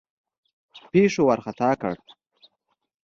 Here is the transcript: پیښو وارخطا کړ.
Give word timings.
پیښو 0.91 1.21
وارخطا 1.27 1.69
کړ. 1.81 1.95